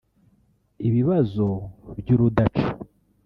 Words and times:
Ibibazo 0.87 1.47
by’urudaca 1.99 2.65